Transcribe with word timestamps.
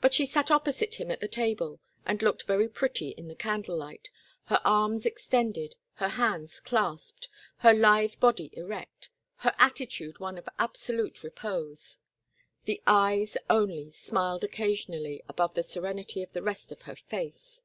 But 0.00 0.14
she 0.14 0.26
sat 0.26 0.52
opposite 0.52 1.00
him 1.00 1.10
at 1.10 1.18
the 1.18 1.26
table 1.26 1.80
and 2.06 2.22
looked 2.22 2.44
very 2.44 2.68
pretty 2.68 3.08
in 3.08 3.26
the 3.26 3.34
candle 3.34 3.76
light, 3.76 4.08
her 4.44 4.60
arms 4.64 5.04
extended, 5.06 5.74
her 5.94 6.10
hands 6.10 6.60
clasped, 6.60 7.28
her 7.56 7.74
lithe 7.74 8.14
body 8.20 8.50
erect, 8.56 9.10
her 9.38 9.52
attitude 9.58 10.20
one 10.20 10.38
of 10.38 10.48
absolute 10.60 11.24
repose; 11.24 11.98
the 12.64 12.80
eyes, 12.86 13.36
only, 13.50 13.90
smiled 13.90 14.44
occasionally 14.44 15.20
above 15.28 15.54
the 15.54 15.64
serenity 15.64 16.22
of 16.22 16.32
the 16.32 16.42
rest 16.42 16.70
of 16.70 16.82
her 16.82 16.94
face. 16.94 17.62